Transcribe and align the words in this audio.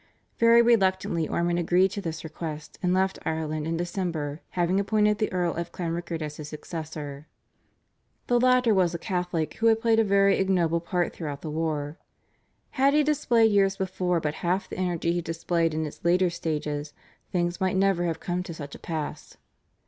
Very 0.39 0.63
reluctantly 0.63 1.27
Ormond 1.27 1.59
agreed 1.59 1.91
to 1.91 2.01
this 2.01 2.23
request 2.23 2.79
and 2.81 2.91
left 2.91 3.19
Ireland 3.23 3.67
in 3.67 3.77
December, 3.77 4.41
having 4.57 4.79
appointed 4.79 5.19
the 5.19 5.31
Earl 5.31 5.53
of 5.53 5.71
Clanrickard 5.71 6.23
as 6.23 6.37
his 6.37 6.49
successor. 6.49 7.27
The 8.25 8.39
latter 8.39 8.73
was 8.73 8.95
a 8.95 8.97
Catholic 8.97 9.53
who 9.57 9.67
had 9.67 9.79
played 9.79 9.99
a 9.99 10.03
very 10.03 10.39
ignoble 10.39 10.79
part 10.79 11.13
throughout 11.13 11.41
the 11.41 11.51
war. 11.51 11.99
Had 12.71 12.95
he 12.95 13.03
displayed 13.03 13.51
years 13.51 13.77
before 13.77 14.19
but 14.19 14.33
half 14.41 14.67
the 14.67 14.79
energy 14.79 15.11
he 15.11 15.21
displayed 15.21 15.71
in 15.71 15.85
its 15.85 16.03
later 16.03 16.31
stages 16.31 16.93
things 17.31 17.61
might 17.61 17.77
never 17.77 18.05
have 18.05 18.19
come 18.19 18.41
to 18.41 18.55
such 18.55 18.73
a 18.73 18.79
pass. 18.79 19.37